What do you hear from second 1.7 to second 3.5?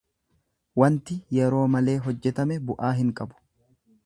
malee hojjetame bu'aa hin qabu.